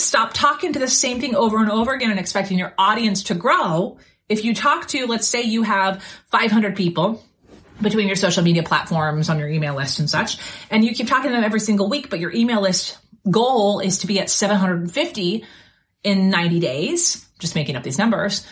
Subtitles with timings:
[0.00, 3.34] stop talking to the same thing over and over again and expecting your audience to
[3.34, 3.98] grow.
[4.28, 7.24] If you talk to, let's say you have 500 people
[7.80, 10.38] between your social media platforms on your email list and such,
[10.70, 12.98] and you keep talking to them every single week, but your email list
[13.30, 15.44] goal is to be at 750
[16.04, 18.46] in 90 days, just making up these numbers.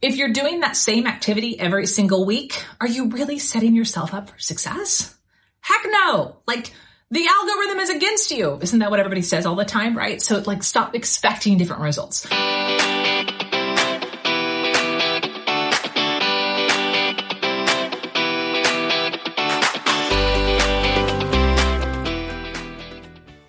[0.00, 4.30] If you're doing that same activity every single week, are you really setting yourself up
[4.30, 5.14] for success?
[5.60, 6.36] Heck no.
[6.46, 6.72] Like,
[7.10, 8.58] the algorithm is against you.
[8.60, 10.20] Isn't that what everybody says all the time, right?
[10.20, 12.28] So like stop expecting different results.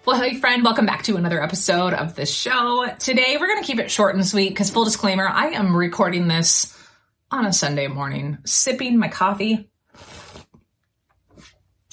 [0.05, 2.87] Well, hey friend, welcome back to another episode of the show.
[2.97, 6.29] Today we're going to keep it short and sweet because full disclaimer, I am recording
[6.29, 6.75] this
[7.29, 9.69] on a Sunday morning, sipping my coffee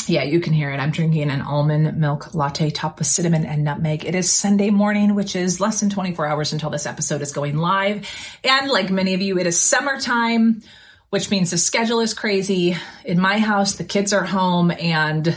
[0.09, 0.79] yeah, you can hear it.
[0.79, 4.05] I'm drinking an almond milk latte topped with cinnamon and nutmeg.
[4.05, 7.57] It is Sunday morning, which is less than 24 hours until this episode is going
[7.57, 8.09] live.
[8.45, 10.63] And like many of you, it is summertime,
[11.11, 12.77] which means the schedule is crazy.
[13.05, 15.37] In my house, the kids are home and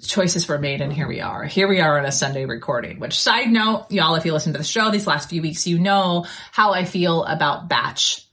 [0.00, 1.44] choices were made and here we are.
[1.44, 4.58] Here we are on a Sunday recording, which side note, y'all, if you listen to
[4.58, 8.26] the show these last few weeks, you know how I feel about batch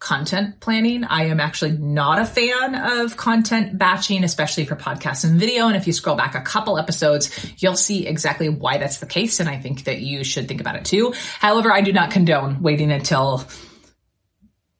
[0.00, 1.04] content planning.
[1.04, 5.68] I am actually not a fan of content batching, especially for podcasts and video.
[5.68, 9.40] And if you scroll back a couple episodes, you'll see exactly why that's the case.
[9.40, 11.12] And I think that you should think about it too.
[11.38, 13.46] However, I do not condone waiting until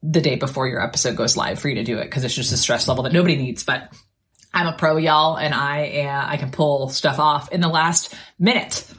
[0.03, 2.53] the day before your episode goes live for you to do it because it's just
[2.53, 3.63] a stress level that nobody needs.
[3.63, 3.93] But
[4.55, 8.15] I'm a pro, y'all, and I uh, I can pull stuff off in the last
[8.39, 8.91] minute.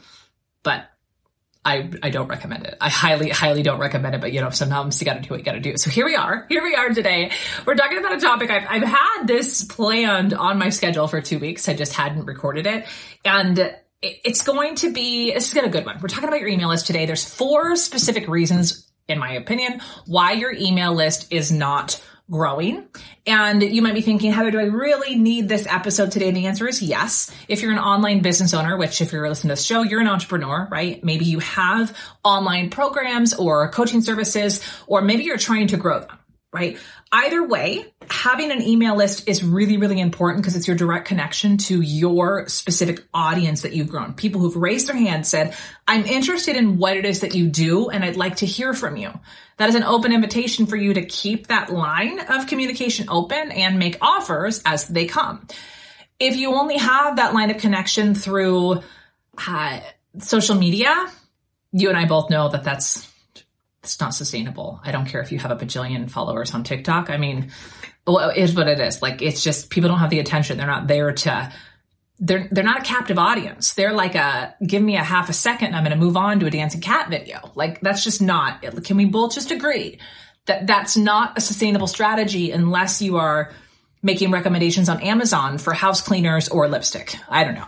[1.64, 2.76] I, I don't recommend it.
[2.82, 5.46] I highly, highly don't recommend it, but you know, sometimes you gotta do what you
[5.46, 5.78] gotta do.
[5.78, 6.46] So here we are.
[6.50, 7.32] Here we are today.
[7.66, 11.38] We're talking about a topic I've, I've had this planned on my schedule for two
[11.38, 11.70] weeks.
[11.70, 12.88] I just hadn't recorded it.
[13.24, 16.00] And it's going to be, this is gonna be a good one.
[16.02, 17.06] We're talking about your email list today.
[17.06, 22.02] There's four specific reasons, in my opinion, why your email list is not
[22.32, 22.88] growing.
[23.28, 26.30] And you might be thinking, Heather, do I really need this episode today?
[26.30, 27.30] And the answer is yes.
[27.48, 30.08] If you're an online business owner, which if you're listening to this show, you're an
[30.08, 31.04] entrepreneur, right?
[31.04, 36.18] Maybe you have online programs or coaching services, or maybe you're trying to grow them
[36.54, 36.78] right?
[37.14, 41.58] Either way, having an email list is really, really important because it's your direct connection
[41.58, 44.14] to your specific audience that you've grown.
[44.14, 45.56] People who've raised their hand said,
[45.88, 48.98] I'm interested in what it is that you do and I'd like to hear from
[48.98, 49.12] you.
[49.58, 53.80] That is an open invitation for you to keep that line of communication open and
[53.80, 55.48] make offers as they come.
[56.20, 58.82] If you only have that line of connection through
[59.48, 59.80] uh,
[60.20, 61.10] social media,
[61.72, 63.11] you and I both know that that's
[63.84, 64.80] it's not sustainable.
[64.84, 67.10] I don't care if you have a bajillion followers on TikTok.
[67.10, 67.52] I mean,
[68.06, 69.02] well, it is what it is.
[69.02, 70.58] Like it's just people don't have the attention.
[70.58, 71.52] They're not there to
[72.20, 73.74] they're they're not a captive audience.
[73.74, 76.46] They're like a give me a half a second I'm going to move on to
[76.46, 77.52] a dancing cat video.
[77.56, 78.62] Like that's just not.
[78.84, 80.00] Can we both just agree
[80.46, 83.52] that that's not a sustainable strategy unless you are
[84.04, 87.16] making recommendations on Amazon for house cleaners or lipstick.
[87.30, 87.68] I don't know.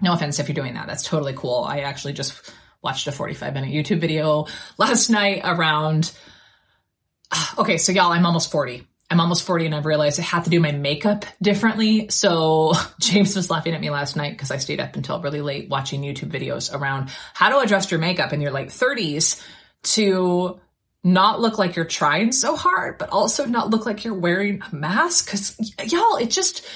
[0.00, 0.86] No offense if you're doing that.
[0.86, 1.64] That's totally cool.
[1.64, 2.52] I actually just
[2.82, 4.46] watched a 45 minute YouTube video
[4.76, 6.12] last night around.
[7.58, 8.86] Okay, so y'all, I'm almost 40.
[9.10, 12.08] I'm almost 40 and I've realized I have to do my makeup differently.
[12.08, 15.68] So James was laughing at me last night because I stayed up until really late
[15.68, 19.42] watching YouTube videos around how to adjust your makeup in your late 30s
[19.82, 20.60] to
[21.04, 24.74] not look like you're trying so hard, but also not look like you're wearing a
[24.74, 25.30] mask.
[25.30, 26.66] Cause y'all, it just,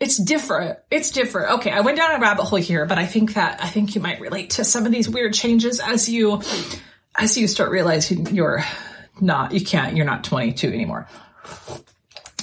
[0.00, 0.78] it's different.
[0.90, 1.52] It's different.
[1.60, 1.70] Okay.
[1.70, 4.20] I went down a rabbit hole here, but I think that, I think you might
[4.20, 6.42] relate to some of these weird changes as you,
[7.16, 8.64] as you start realizing you're
[9.20, 11.08] not, you can't, you're not 22 anymore.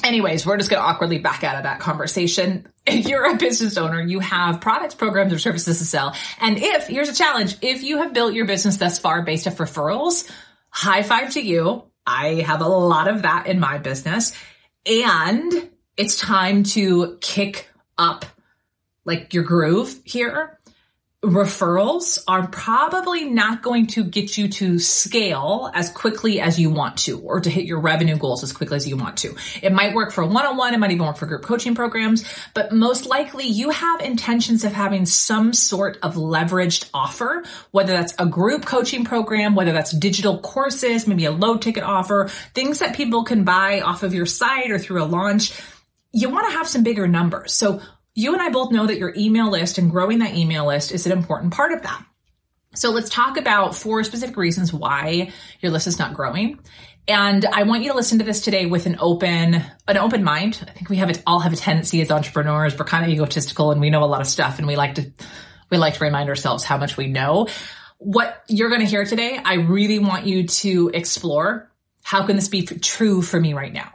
[0.03, 2.67] Anyways, we're just going to awkwardly back out of that conversation.
[2.85, 6.15] If you're a business owner, you have products, programs, or services to sell.
[6.39, 9.57] And if, here's a challenge, if you have built your business thus far based off
[9.57, 10.29] referrals,
[10.75, 11.83] high five to you.
[12.05, 14.35] I have a lot of that in my business.
[14.85, 18.25] And it's time to kick up
[19.05, 20.59] like your groove here
[21.25, 26.97] referrals are probably not going to get you to scale as quickly as you want
[26.97, 29.35] to or to hit your revenue goals as quickly as you want to.
[29.61, 32.23] It might work for one-on-one, it might even work for group coaching programs,
[32.53, 38.13] but most likely you have intentions of having some sort of leveraged offer, whether that's
[38.19, 42.95] a group coaching program, whether that's digital courses, maybe a low ticket offer, things that
[42.95, 45.51] people can buy off of your site or through a launch
[46.15, 47.53] you want to have some bigger numbers.
[47.53, 47.81] So
[48.15, 51.05] you and I both know that your email list and growing that email list is
[51.05, 52.03] an important part of that.
[52.73, 55.31] So let's talk about four specific reasons why
[55.61, 56.59] your list is not growing.
[57.07, 60.59] And I want you to listen to this today with an open, an open mind.
[60.67, 62.77] I think we have it all have a tendency as entrepreneurs.
[62.77, 65.11] We're kind of egotistical and we know a lot of stuff and we like to,
[65.69, 67.47] we like to remind ourselves how much we know.
[67.97, 71.71] what you're going to hear today, I really want you to explore
[72.03, 73.94] how can this be true for me right now?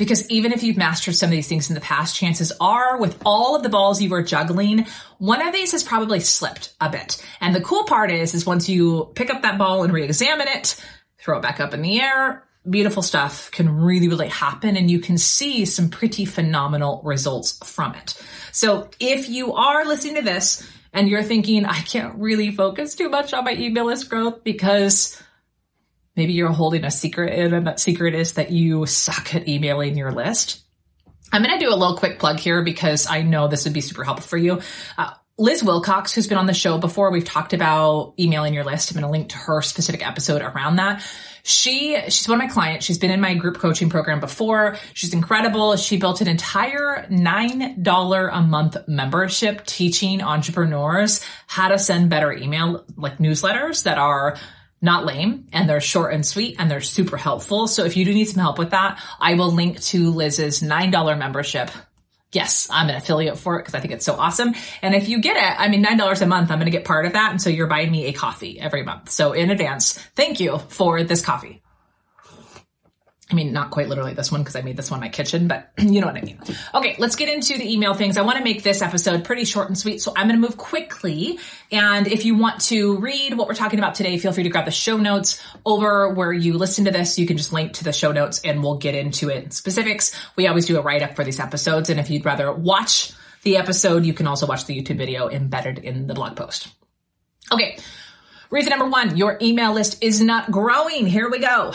[0.00, 3.20] Because even if you've mastered some of these things in the past, chances are with
[3.22, 4.86] all of the balls you were juggling,
[5.18, 7.22] one of these has probably slipped a bit.
[7.38, 10.82] And the cool part is, is once you pick up that ball and re-examine it,
[11.18, 15.00] throw it back up in the air, beautiful stuff can really, really happen and you
[15.00, 18.18] can see some pretty phenomenal results from it.
[18.52, 23.10] So if you are listening to this and you're thinking, I can't really focus too
[23.10, 25.22] much on my email list growth because
[26.20, 30.12] Maybe you're holding a secret and that secret is that you suck at emailing your
[30.12, 30.60] list.
[31.32, 33.80] I'm going to do a little quick plug here because I know this would be
[33.80, 34.60] super helpful for you.
[34.98, 38.90] Uh, Liz Wilcox, who's been on the show before, we've talked about emailing your list.
[38.90, 41.02] I'm going to link to her specific episode around that.
[41.42, 42.84] She, she's one of my clients.
[42.84, 44.76] She's been in my group coaching program before.
[44.92, 45.76] She's incredible.
[45.76, 52.84] She built an entire $9 a month membership teaching entrepreneurs how to send better email,
[52.98, 54.36] like newsletters that are
[54.82, 57.66] not lame and they're short and sweet and they're super helpful.
[57.66, 61.18] So if you do need some help with that, I will link to Liz's $9
[61.18, 61.70] membership.
[62.32, 64.54] Yes, I'm an affiliate for it because I think it's so awesome.
[64.82, 67.04] And if you get it, I mean, $9 a month, I'm going to get part
[67.04, 67.32] of that.
[67.32, 69.10] And so you're buying me a coffee every month.
[69.10, 71.60] So in advance, thank you for this coffee.
[73.30, 75.46] I mean, not quite literally this one because I made this one in my kitchen,
[75.46, 76.40] but you know what I mean.
[76.74, 78.16] Okay, let's get into the email things.
[78.16, 80.56] I want to make this episode pretty short and sweet, so I'm going to move
[80.56, 81.38] quickly.
[81.70, 84.64] And if you want to read what we're talking about today, feel free to grab
[84.64, 87.18] the show notes over where you listen to this.
[87.18, 90.14] You can just link to the show notes and we'll get into it in specifics.
[90.36, 91.88] We always do a write up for these episodes.
[91.88, 93.12] And if you'd rather watch
[93.42, 96.68] the episode, you can also watch the YouTube video embedded in the blog post.
[97.52, 97.78] Okay.
[98.50, 101.06] Reason number one, your email list is not growing.
[101.06, 101.72] Here we go.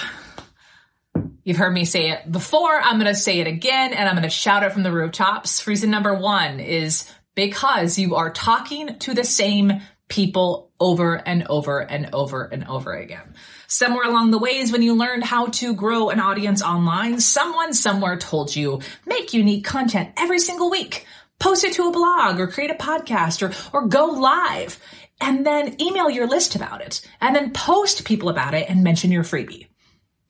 [1.46, 2.82] You've heard me say it before.
[2.82, 5.66] I'm going to say it again and I'm going to shout it from the rooftops.
[5.68, 11.80] Reason number one is because you are talking to the same people over and over
[11.82, 13.36] and over and over again.
[13.68, 18.18] Somewhere along the ways when you learned how to grow an audience online, someone somewhere
[18.18, 21.06] told you make unique content every single week.
[21.40, 24.80] Post it to a blog or create a podcast or, or go live
[25.22, 29.12] and then email your list about it and then post people about it and mention
[29.12, 29.68] your freebie.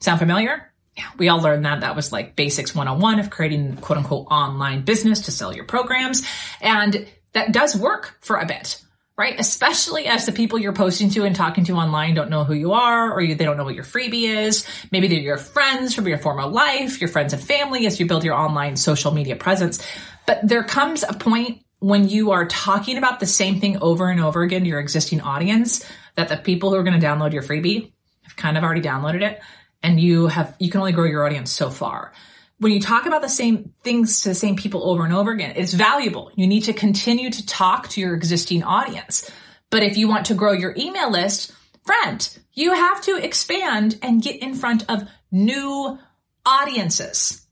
[0.01, 0.73] Sound familiar?
[1.18, 1.81] We all learned that.
[1.81, 6.25] That was like basics 101 of creating quote unquote online business to sell your programs.
[6.62, 8.81] And that does work for a bit,
[9.18, 9.38] right?
[9.38, 12.74] Especially as the people you're posting to and talking to online don't know who you
[12.74, 14.65] are or you, they don't know what your freebie is.
[14.92, 18.24] Maybe they're your friends from your former life, your friends and family as you build
[18.24, 19.86] your online social media presence.
[20.25, 24.21] But there comes a point when you are talking about the same thing over and
[24.21, 27.44] over again to your existing audience that the people who are going to download your
[27.44, 27.91] freebie
[28.24, 29.41] have kind of already downloaded it
[29.83, 32.13] and you have you can only grow your audience so far.
[32.60, 35.54] When you talk about the same things to the same people over and over again
[35.56, 36.31] it's valuable.
[36.36, 39.30] You need to continue to talk to your existing audience.
[39.69, 41.51] But if you want to grow your email list
[41.86, 46.00] friend you have to expand and get in front of new
[46.45, 47.45] audiences.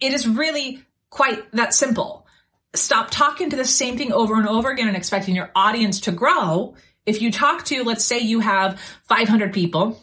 [0.00, 2.26] It is really quite that simple.
[2.74, 6.12] Stop talking to the same thing over and over again and expecting your audience to
[6.12, 6.74] grow.
[7.06, 8.78] If you talk to let's say you have
[9.08, 9.98] 500 people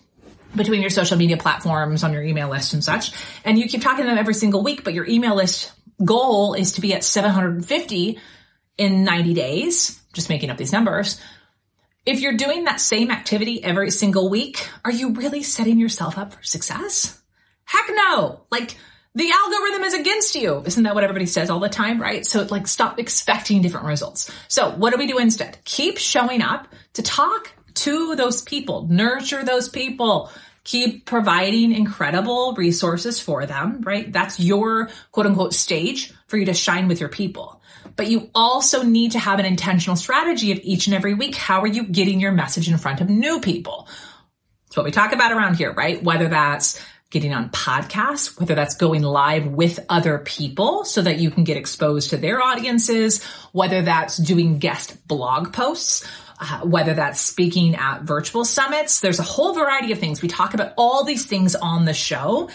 [0.56, 3.12] between your social media platforms on your email list and such.
[3.44, 5.72] And you keep talking to them every single week, but your email list
[6.04, 8.20] goal is to be at 750
[8.78, 11.22] in 90 days, just making up these numbers.
[12.06, 16.34] If you're doing that same activity every single week, are you really setting yourself up
[16.34, 17.22] for success?
[17.64, 18.42] Heck no.
[18.52, 18.76] Like
[19.16, 20.64] the algorithm is against you.
[20.66, 22.26] Isn't that what everybody says all the time, right?
[22.26, 24.32] So like stop expecting different results.
[24.48, 25.58] So what do we do instead?
[25.64, 30.32] Keep showing up to talk to those people, nurture those people,
[30.64, 34.12] keep providing incredible resources for them, right?
[34.12, 37.62] That's your quote unquote stage for you to shine with your people.
[37.96, 41.36] But you also need to have an intentional strategy of each and every week.
[41.36, 43.88] How are you getting your message in front of new people?
[44.68, 46.02] It's what we talk about around here, right?
[46.02, 51.30] Whether that's getting on podcasts, whether that's going live with other people so that you
[51.30, 56.04] can get exposed to their audiences, whether that's doing guest blog posts,
[56.44, 59.00] uh, whether that's speaking at virtual summits.
[59.00, 60.22] There's a whole variety of things.
[60.22, 62.50] We talk about all these things on the show,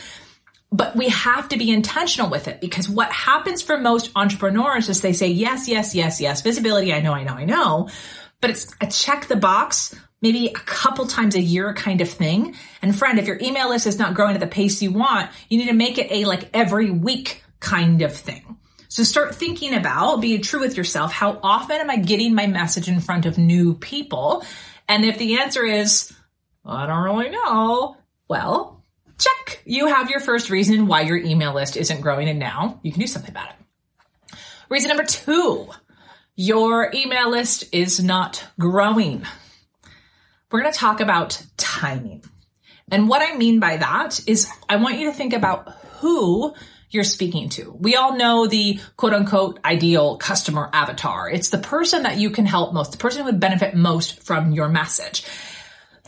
[0.70, 5.00] but we have to be intentional with it because what happens for most entrepreneurs is
[5.00, 6.92] they say, yes, yes, yes, yes, visibility.
[6.92, 7.88] I know, I know, I know,
[8.40, 12.56] but it's a check the box maybe a couple times a year kind of thing.
[12.82, 15.58] And friend, if your email list is not growing at the pace you want, you
[15.58, 18.58] need to make it a like every week kind of thing.
[18.98, 22.88] So start thinking about, being true with yourself, how often am I getting my message
[22.88, 24.44] in front of new people?
[24.88, 26.12] And if the answer is,
[26.64, 27.96] I don't really know,
[28.28, 28.84] well,
[29.16, 29.62] check.
[29.64, 32.98] You have your first reason why your email list isn't growing and now you can
[32.98, 34.36] do something about it.
[34.68, 35.68] Reason number two,
[36.34, 39.24] your email list is not growing.
[40.50, 42.24] we're going to talk about timing.
[42.90, 46.52] And what I mean by that is I want you to think about who
[46.90, 47.76] you're speaking to.
[47.78, 51.30] We all know the quote unquote ideal customer avatar.
[51.30, 54.52] It's the person that you can help most, the person who would benefit most from
[54.52, 55.24] your message.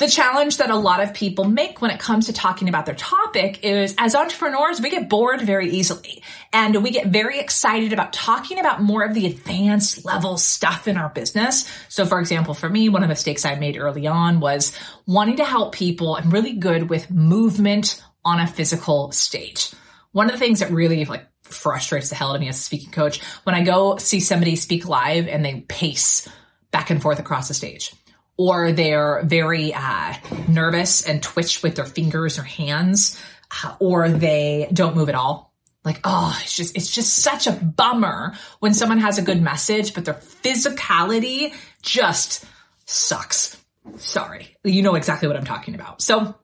[0.01, 2.95] The challenge that a lot of people make when it comes to talking about their
[2.95, 6.23] topic is as entrepreneurs, we get bored very easily
[6.55, 10.97] and we get very excited about talking about more of the advanced level stuff in
[10.97, 11.71] our business.
[11.91, 14.73] So for example, for me, one of the mistakes I made early on was
[15.05, 16.15] wanting to help people.
[16.15, 19.71] I'm really good with movement on a physical stage.
[20.13, 22.63] One of the things that really like frustrates the hell out of me as a
[22.63, 26.29] speaking coach when I go see somebody speak live and they pace
[26.71, 27.93] back and forth across the stage
[28.41, 30.15] or they're very uh,
[30.49, 33.21] nervous and twitch with their fingers or hands,
[33.63, 35.53] uh, or they don't move at all.
[35.85, 39.93] Like, oh, it's just, it's just such a bummer when someone has a good message,
[39.93, 41.53] but their physicality
[41.83, 42.47] just
[42.87, 43.59] sucks.
[43.99, 44.57] Sorry.
[44.65, 46.01] You know exactly what I'm talking about.
[46.01, 46.35] So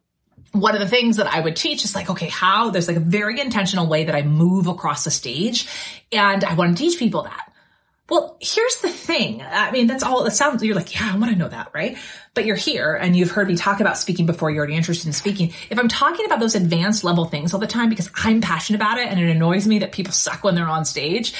[0.52, 3.00] one of the things that I would teach is like, okay, how there's like a
[3.00, 5.68] very intentional way that I move across the stage.
[6.12, 7.52] And I want to teach people that.
[8.08, 9.42] Well, here's the thing.
[9.42, 11.98] I mean, that's all it sounds, you're like, yeah, I want to know that, right?
[12.34, 15.12] But you're here and you've heard me talk about speaking before you're already interested in
[15.12, 15.52] speaking.
[15.70, 18.98] If I'm talking about those advanced level things all the time because I'm passionate about
[18.98, 21.34] it and it annoys me that people suck when they're on stage,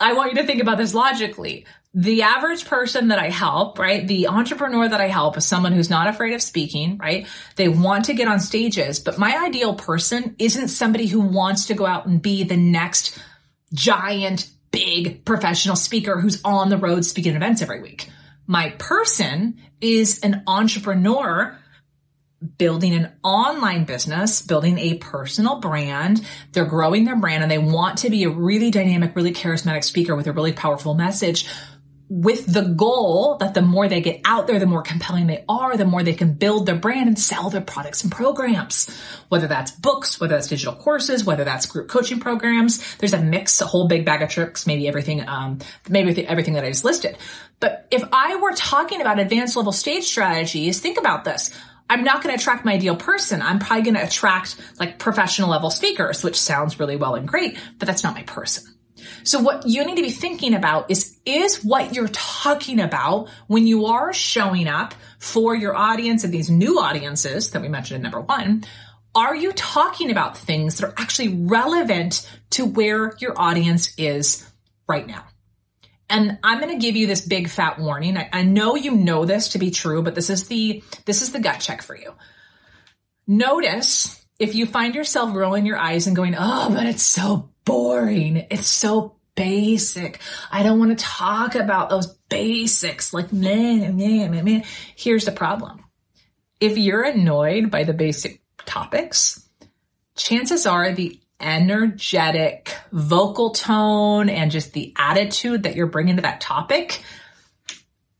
[0.00, 1.66] I want you to think about this logically.
[1.94, 4.06] The average person that I help, right?
[4.06, 7.26] The entrepreneur that I help is someone who's not afraid of speaking, right?
[7.56, 11.74] They want to get on stages, but my ideal person isn't somebody who wants to
[11.74, 13.18] go out and be the next
[13.74, 18.08] giant big professional speaker who's on the road speaking events every week.
[18.46, 21.58] My person is an entrepreneur
[22.58, 26.26] building an online business, building a personal brand.
[26.52, 30.16] They're growing their brand and they want to be a really dynamic, really charismatic speaker
[30.16, 31.48] with a really powerful message
[32.14, 35.78] with the goal that the more they get out there, the more compelling they are,
[35.78, 38.86] the more they can build their brand and sell their products and programs.
[39.30, 43.62] Whether that's books, whether that's digital courses, whether that's group coaching programs, there's a mix,
[43.62, 47.16] a whole big bag of tricks, maybe everything, um, maybe everything that I just listed.
[47.60, 51.50] But if I were talking about advanced level stage strategies, think about this.
[51.88, 53.40] I'm not going to attract my ideal person.
[53.40, 57.56] I'm probably going to attract like professional level speakers, which sounds really well and great,
[57.78, 58.64] but that's not my person.
[59.24, 63.66] So what you need to be thinking about is, is what you're talking about when
[63.66, 68.02] you are showing up for your audience and these new audiences that we mentioned in
[68.02, 68.64] number one,
[69.14, 74.48] are you talking about things that are actually relevant to where your audience is
[74.88, 75.24] right now?
[76.08, 78.16] And I'm going to give you this big fat warning.
[78.18, 81.32] I, I, know you know this to be true, but this is the, this is
[81.32, 82.12] the gut check for you.
[83.26, 88.46] Notice if you find yourself rolling your eyes and going, Oh, but it's so boring.
[88.50, 90.20] It's so basic.
[90.50, 93.12] I don't want to talk about those basics.
[93.12, 94.64] Like, man, man, man.
[94.96, 95.84] Here's the problem.
[96.60, 99.48] If you're annoyed by the basic topics,
[100.14, 106.40] chances are the energetic vocal tone and just the attitude that you're bringing to that
[106.40, 107.02] topic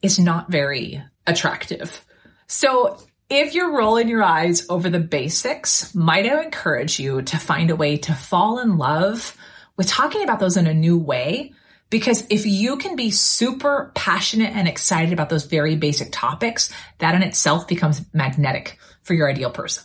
[0.03, 2.05] is not very attractive.
[2.49, 2.99] So
[3.33, 7.77] if you're rolling your eyes over the basics, might I encourage you to find a
[7.77, 9.35] way to fall in love
[9.79, 11.55] with talking about those in a new way?
[11.89, 17.15] Because if you can be super passionate and excited about those very basic topics, that
[17.15, 19.85] in itself becomes magnetic for your ideal person.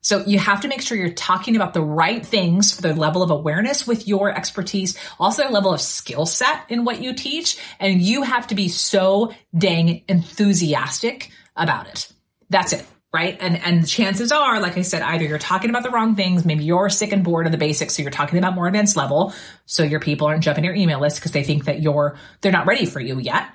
[0.00, 3.22] So you have to make sure you're talking about the right things for the level
[3.22, 7.58] of awareness with your expertise, also a level of skill set in what you teach.
[7.78, 12.12] And you have to be so dang enthusiastic about it.
[12.50, 12.86] That's it.
[13.10, 13.38] Right.
[13.40, 16.44] And, and chances are, like I said, either you're talking about the wrong things.
[16.44, 17.96] Maybe you're sick and bored of the basics.
[17.96, 19.32] So you're talking about more advanced level.
[19.64, 22.66] So your people aren't jumping your email list because they think that you're, they're not
[22.66, 23.48] ready for you yet.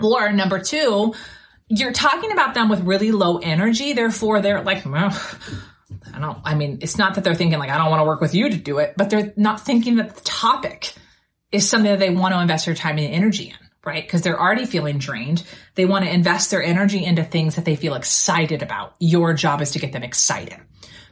[0.00, 1.12] Or number two,
[1.68, 3.94] you're talking about them with really low energy.
[3.94, 5.10] Therefore they're like, I
[6.20, 8.34] don't, I mean, it's not that they're thinking like, I don't want to work with
[8.34, 10.94] you to do it, but they're not thinking that the topic
[11.50, 14.04] is something that they want to invest their time and energy in right?
[14.04, 15.44] Because they're already feeling drained.
[15.74, 18.94] They want to invest their energy into things that they feel excited about.
[18.98, 20.58] Your job is to get them excited.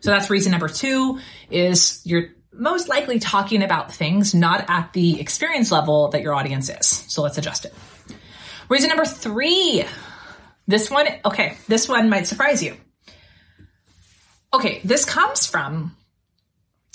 [0.01, 5.21] So that's reason number two is you're most likely talking about things not at the
[5.21, 6.87] experience level that your audience is.
[6.87, 7.75] So let's adjust it.
[8.69, 9.85] Reason number three.
[10.67, 12.77] This one, okay, this one might surprise you.
[14.55, 15.97] Okay, this comes from,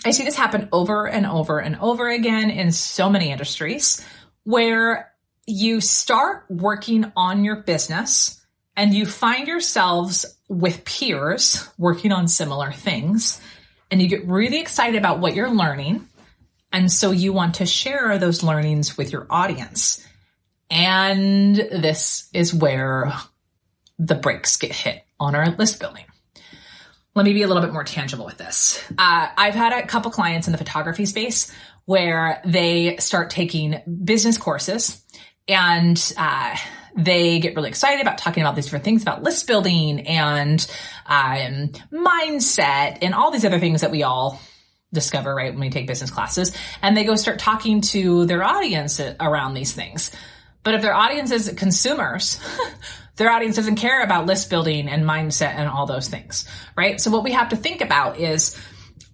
[0.05, 4.05] I see this happen over and over and over again in so many industries
[4.43, 5.12] where
[5.47, 12.71] you start working on your business and you find yourselves with peers working on similar
[12.71, 13.41] things
[13.89, 16.07] and you get really excited about what you're learning.
[16.73, 20.05] And so you want to share those learnings with your audience.
[20.69, 23.13] And this is where
[23.97, 26.03] the brakes get hit on our list building.
[27.15, 28.83] Let me be a little bit more tangible with this.
[28.91, 31.51] Uh, I've had a couple clients in the photography space
[31.85, 35.03] where they start taking business courses
[35.47, 36.55] and uh,
[36.95, 40.59] they get really excited about talking about these different things about list building and
[41.05, 44.41] um, mindset and all these other things that we all
[44.93, 46.55] discover right when we take business classes.
[46.81, 50.11] And they go start talking to their audience around these things.
[50.63, 52.39] But if their audience is consumers
[53.15, 56.99] their audience doesn't care about list building and mindset and all those things right?
[57.01, 58.59] So what we have to think about is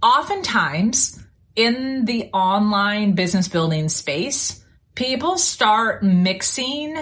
[0.02, 1.24] oftentimes
[1.56, 4.63] in the online business building space
[4.96, 6.98] people start mixing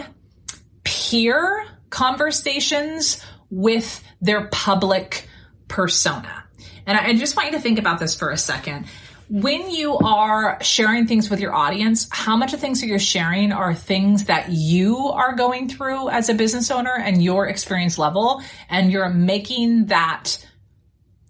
[0.84, 5.28] peer conversations with their public
[5.68, 6.46] persona.
[6.86, 8.88] And I just want you to think about this for a second.
[9.30, 13.54] When you are sharing things with your audience, how much of things that you're sharing
[13.54, 18.42] are things that you are going through as a business owner and your experience level,
[18.70, 20.46] and you're making that,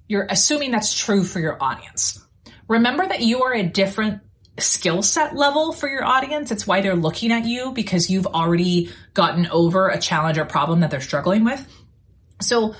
[0.08, 2.26] you're assuming that's true for your audience.
[2.68, 4.22] Remember that you are a different
[4.62, 6.52] skill set level for your audience.
[6.52, 10.82] It's why they're looking at you because you've already gotten over a challenge or problem
[10.82, 11.66] that they're struggling with.
[12.42, 12.76] So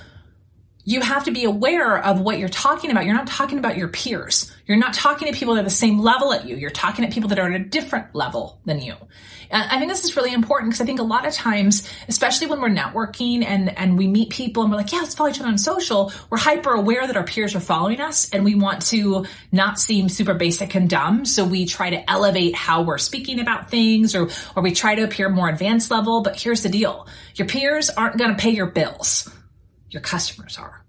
[0.84, 3.04] you have to be aware of what you're talking about.
[3.04, 4.52] You're not talking about your peers.
[4.66, 6.56] You're not talking to people that are the same level at you.
[6.56, 8.94] You're talking to people that are at a different level than you.
[9.50, 12.46] And I think this is really important because I think a lot of times, especially
[12.46, 15.38] when we're networking and, and we meet people and we're like, yeah, let's follow each
[15.38, 18.82] other on social, we're hyper aware that our peers are following us and we want
[18.86, 21.24] to not seem super basic and dumb.
[21.26, 25.02] So we try to elevate how we're speaking about things or, or we try to
[25.02, 26.22] appear more advanced level.
[26.22, 27.06] But here's the deal.
[27.34, 29.30] Your peers aren't going to pay your bills
[29.92, 30.84] your customers are.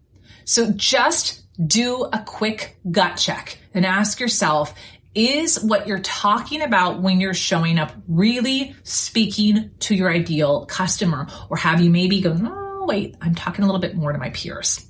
[0.45, 4.73] So just do a quick gut check and ask yourself,
[5.15, 11.27] is what you're talking about when you're showing up really speaking to your ideal customer?
[11.49, 14.31] Or have you maybe gone, oh, wait, I'm talking a little bit more to my
[14.31, 14.85] peers?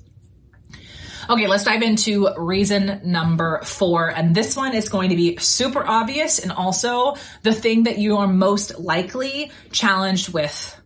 [1.28, 4.08] Okay, let's dive into reason number four.
[4.08, 8.18] And this one is going to be super obvious and also the thing that you
[8.18, 10.80] are most likely challenged with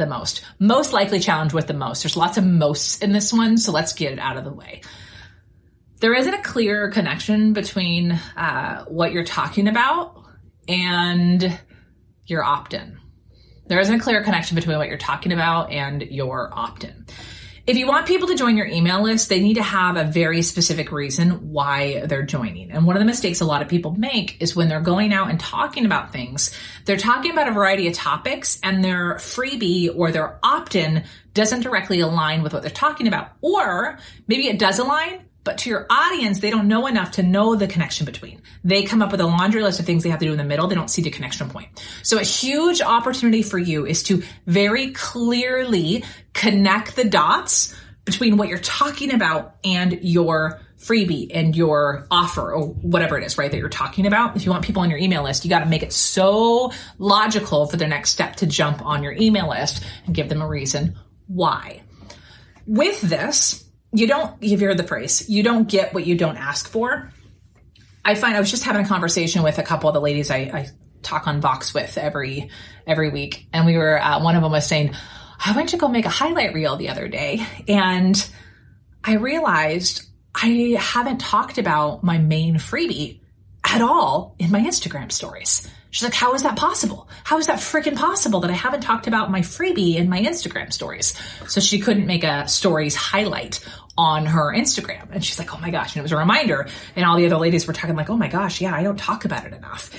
[0.00, 0.42] the most.
[0.58, 2.02] Most likely challenged with the most.
[2.02, 4.82] There's lots of mosts in this one, so let's get it out of the way.
[6.00, 10.24] There isn't a clear connection between uh, what you're talking about
[10.66, 11.60] and
[12.26, 12.98] your opt in.
[13.66, 17.06] There isn't a clear connection between what you're talking about and your opt in.
[17.70, 20.42] If you want people to join your email list, they need to have a very
[20.42, 22.72] specific reason why they're joining.
[22.72, 25.30] And one of the mistakes a lot of people make is when they're going out
[25.30, 26.50] and talking about things,
[26.84, 31.60] they're talking about a variety of topics and their freebie or their opt in doesn't
[31.60, 33.34] directly align with what they're talking about.
[33.40, 37.56] Or maybe it does align, but to your audience, they don't know enough to know
[37.56, 38.40] the connection between.
[38.62, 40.44] They come up with a laundry list of things they have to do in the
[40.44, 40.68] middle.
[40.68, 41.84] They don't see the connection point.
[42.04, 48.46] So a huge opportunity for you is to very clearly connect the dots between what
[48.46, 53.58] you're talking about and your freebie and your offer or whatever it is, right, that
[53.58, 54.36] you're talking about.
[54.36, 57.66] If you want people on your email list, you got to make it so logical
[57.66, 60.96] for their next step to jump on your email list and give them a reason
[61.26, 61.82] why.
[62.66, 66.68] With this, you don't, you've heard the phrase, you don't get what you don't ask
[66.68, 67.10] for.
[68.04, 70.36] I find I was just having a conversation with a couple of the ladies I,
[70.36, 70.68] I
[71.02, 72.50] talk on Vox with every
[72.86, 74.94] every week, and we were uh, one of them was saying,
[75.44, 78.30] I went to go make a highlight reel the other day, and
[79.04, 80.02] I realized
[80.34, 83.20] I haven't talked about my main freebie
[83.64, 85.68] at all in my Instagram stories.
[85.90, 87.08] She's like, how is that possible?
[87.24, 90.72] How is that freaking possible that I haven't talked about my freebie in my Instagram
[90.72, 91.20] stories?
[91.48, 93.60] So she couldn't make a stories highlight
[93.98, 95.08] on her Instagram.
[95.10, 95.94] And she's like, oh my gosh.
[95.94, 96.68] And it was a reminder.
[96.94, 99.24] And all the other ladies were talking like, oh my gosh, yeah, I don't talk
[99.24, 99.90] about it enough.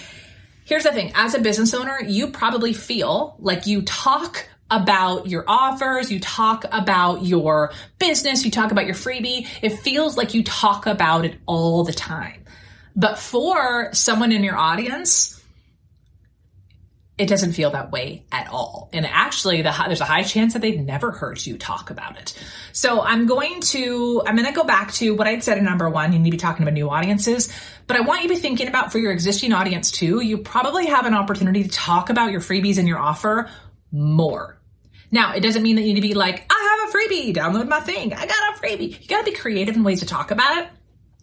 [0.64, 1.12] Here's the thing.
[1.14, 6.64] As a business owner, you probably feel like you talk about your offers, you talk
[6.72, 9.46] about your business, you talk about your freebie.
[9.62, 12.46] It feels like you talk about it all the time.
[12.96, 15.41] But for someone in your audience,
[17.18, 18.90] it doesn't feel that way at all.
[18.94, 22.34] And actually, the, there's a high chance that they've never heard you talk about it.
[22.72, 25.90] So I'm going to, I'm going to go back to what I'd said in number
[25.90, 26.14] one.
[26.14, 27.54] You need to be talking about new audiences,
[27.86, 30.22] but I want you to be thinking about for your existing audience too.
[30.22, 33.50] You probably have an opportunity to talk about your freebies and your offer
[33.92, 34.58] more.
[35.12, 37.68] Now, it doesn't mean that you need to be like, I have a freebie, download
[37.68, 38.14] my thing.
[38.14, 39.00] I got a freebie.
[39.00, 40.70] You got to be creative in ways to talk about it,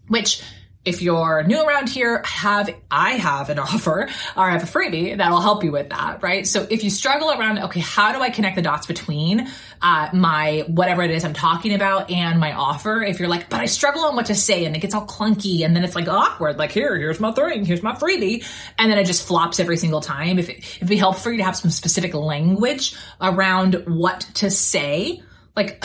[0.09, 0.43] which
[0.85, 5.17] if you're new around here, have I have an offer or I have a freebie
[5.17, 6.47] that'll help you with that, right?
[6.47, 9.49] So if you struggle around, okay, how do I connect the dots between
[9.83, 13.03] uh, my whatever it is I'm talking about and my offer?
[13.03, 15.65] If you're like, but I struggle on what to say and it gets all clunky
[15.65, 18.45] and then it's like awkward, like here, here's my thing, here's my freebie,
[18.79, 20.39] and then it just flops every single time.
[20.39, 24.51] If it, it'd be helpful for you to have some specific language around what to
[24.51, 25.23] say,
[25.57, 25.85] like,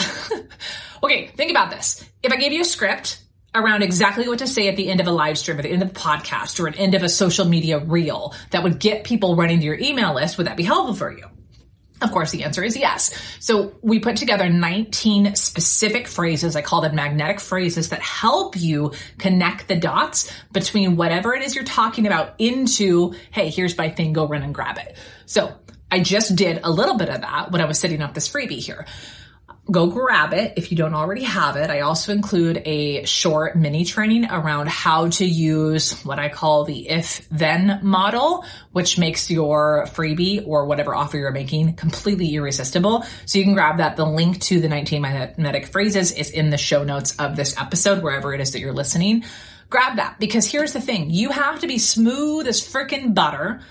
[1.02, 2.04] okay, think about this.
[2.22, 3.23] If I gave you a script
[3.54, 5.82] around exactly what to say at the end of a live stream, at the end
[5.82, 9.04] of a podcast, or at the end of a social media reel that would get
[9.04, 11.24] people running to your email list, would that be helpful for you?
[12.02, 13.14] Of course, the answer is yes.
[13.38, 16.56] So we put together 19 specific phrases.
[16.56, 21.54] I call them magnetic phrases that help you connect the dots between whatever it is
[21.54, 24.96] you're talking about into, hey, here's my thing, go run and grab it.
[25.26, 25.56] So
[25.90, 28.58] I just did a little bit of that when I was setting up this freebie
[28.58, 28.86] here
[29.70, 31.70] go grab it if you don't already have it.
[31.70, 36.88] I also include a short mini training around how to use what I call the
[36.88, 43.04] if then model, which makes your freebie or whatever offer you're making completely irresistible.
[43.24, 43.96] So you can grab that.
[43.96, 48.02] The link to the 19 magnetic phrases is in the show notes of this episode,
[48.02, 49.24] wherever it is that you're listening.
[49.70, 51.08] Grab that because here's the thing.
[51.08, 53.62] You have to be smooth as freaking butter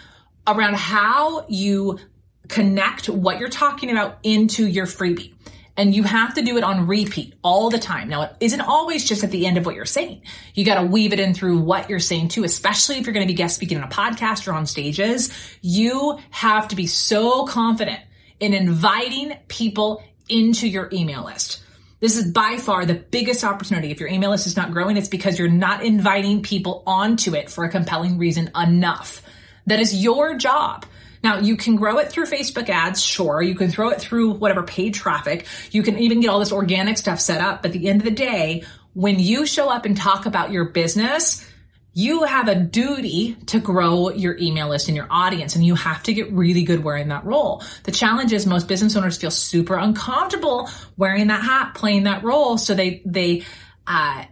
[0.47, 1.99] around how you
[2.47, 5.33] connect what you're talking about into your freebie
[5.75, 8.07] and you have to do it on repeat all the time.
[8.07, 10.21] Now, it isn't always just at the end of what you're saying.
[10.53, 13.25] You got to weave it in through what you're saying too, especially if you're going
[13.25, 15.31] to be guest speaking on a podcast or on stages.
[15.61, 17.99] You have to be so confident
[18.39, 21.63] in inviting people into your email list.
[21.99, 23.89] This is by far the biggest opportunity.
[23.89, 27.49] If your email list is not growing, it's because you're not inviting people onto it
[27.49, 29.21] for a compelling reason enough.
[29.67, 30.85] That is your job
[31.23, 33.41] now you can grow it through Facebook ads, sure.
[33.41, 35.45] You can throw it through whatever paid traffic.
[35.71, 37.61] You can even get all this organic stuff set up.
[37.61, 40.65] But at the end of the day, when you show up and talk about your
[40.65, 41.47] business,
[41.93, 46.01] you have a duty to grow your email list and your audience and you have
[46.03, 47.63] to get really good wearing that role.
[47.83, 52.57] The challenge is most business owners feel super uncomfortable wearing that hat, playing that role.
[52.57, 53.43] So they, they,
[53.85, 54.25] uh,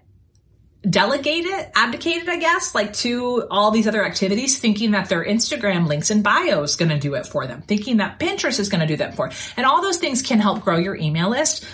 [0.87, 5.23] delegate it, abdicate it, I guess, like to all these other activities, thinking that their
[5.23, 8.69] Instagram links and bio is going to do it for them, thinking that Pinterest is
[8.69, 9.29] going to do that for.
[9.29, 9.37] them.
[9.57, 11.65] And all those things can help grow your email list.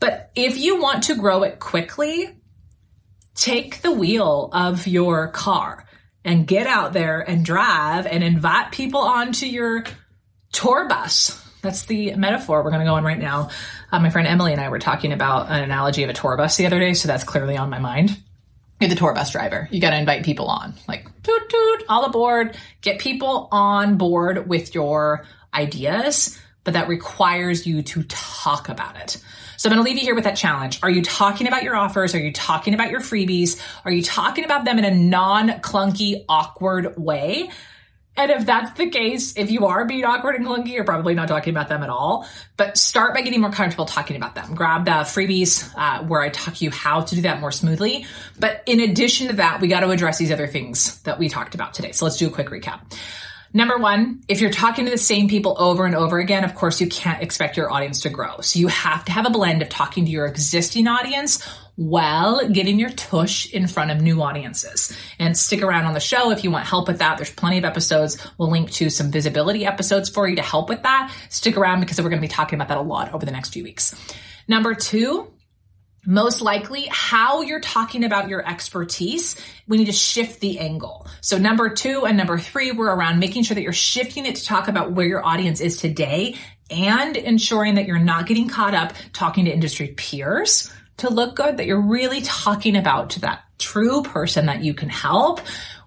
[0.00, 2.36] But if you want to grow it quickly,
[3.34, 5.84] take the wheel of your car
[6.24, 9.84] and get out there and drive and invite people onto your
[10.52, 11.44] tour bus.
[11.60, 13.50] That's the metaphor we're going to go on right now.
[13.90, 16.56] Uh, my friend Emily and I were talking about an analogy of a tour bus
[16.56, 18.16] the other day, so that's clearly on my mind
[18.80, 19.68] you're the tour bus driver.
[19.70, 22.56] You got to invite people on, like toot toot, all aboard.
[22.80, 29.22] Get people on board with your ideas, but that requires you to talk about it.
[29.56, 30.78] So I'm going to leave you here with that challenge.
[30.84, 32.14] Are you talking about your offers?
[32.14, 33.60] Are you talking about your freebies?
[33.84, 37.50] Are you talking about them in a non clunky, awkward way?
[38.18, 41.28] And if that's the case, if you are being awkward and clunky, you're probably not
[41.28, 42.28] talking about them at all.
[42.56, 44.56] But start by getting more comfortable talking about them.
[44.56, 48.06] Grab the freebies uh, where I talk you how to do that more smoothly.
[48.36, 51.54] But in addition to that, we got to address these other things that we talked
[51.54, 51.92] about today.
[51.92, 52.80] So let's do a quick recap.
[53.54, 56.80] Number one, if you're talking to the same people over and over again, of course,
[56.80, 58.40] you can't expect your audience to grow.
[58.40, 61.48] So you have to have a blend of talking to your existing audience
[61.78, 64.92] while getting your tush in front of new audiences.
[65.20, 67.18] And stick around on the show if you want help with that.
[67.18, 68.18] There's plenty of episodes.
[68.36, 71.14] We'll link to some visibility episodes for you to help with that.
[71.28, 73.50] Stick around because we're going to be talking about that a lot over the next
[73.50, 73.94] few weeks.
[74.48, 75.32] Number two,
[76.04, 79.36] most likely how you're talking about your expertise,
[79.68, 81.06] we need to shift the angle.
[81.20, 84.44] So number two and number three were around making sure that you're shifting it to
[84.44, 86.34] talk about where your audience is today
[86.70, 91.56] and ensuring that you're not getting caught up talking to industry peers to look good,
[91.56, 95.40] that you're really talking about to that true person that you can help.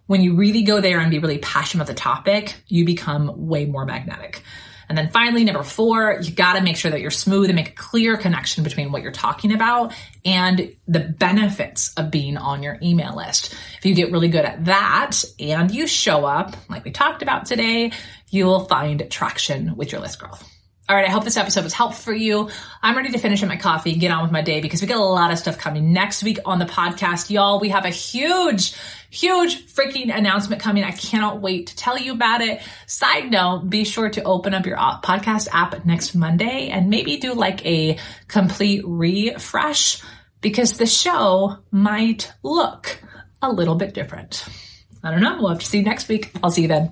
[0.08, 3.66] When you really go there and be really passionate about the topic, you become way
[3.66, 4.44] more magnetic.
[4.90, 7.70] And then finally, number four, you got to make sure that you're smooth and make
[7.70, 9.94] a clear connection between what you're talking about
[10.26, 13.56] and the benefits of being on your email list.
[13.78, 17.46] If you get really good at that and you show up like we talked about
[17.46, 17.94] today,
[18.32, 20.46] you will find traction with your list growth.
[20.92, 22.50] All right, I hope this episode was helpful for you.
[22.84, 24.90] I'm ready to finish up my coffee and get on with my day because we
[24.90, 27.30] got a lot of stuff coming next week on the podcast.
[27.30, 28.76] Y'all, we have a huge,
[29.10, 30.84] huge freaking announcement coming.
[30.84, 32.62] I cannot wait to tell you about it.
[32.88, 37.36] Side note, be sure to open up your podcast app next Monday and maybe do
[37.36, 40.02] like a complete refresh
[40.42, 43.02] because the show might look
[43.42, 44.46] a little bit different.
[45.06, 45.38] I don't know.
[45.40, 46.32] We'll have to see you next week.
[46.44, 46.92] I'll see you then.